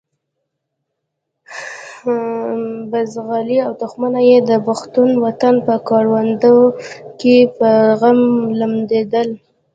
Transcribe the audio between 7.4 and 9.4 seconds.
په غم لمدېدل.